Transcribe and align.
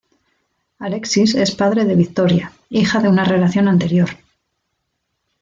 Alexis 0.79 1.35
es 1.35 1.51
padre 1.53 1.85
de 1.85 1.93
Victoria, 1.93 2.51
hija 2.71 3.01
de 3.01 3.07
una 3.09 3.23
relación 3.23 3.67
anterior. 3.67 4.09